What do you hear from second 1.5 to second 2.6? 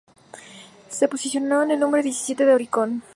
en el número diecisiete en